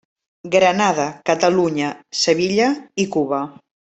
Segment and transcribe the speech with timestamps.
[0.53, 1.91] Granada, Catalunya,
[2.23, 2.73] Sevilla
[3.05, 3.45] i Cuba.